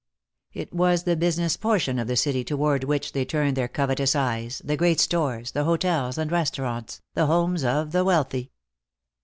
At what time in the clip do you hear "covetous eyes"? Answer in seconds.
3.67-4.59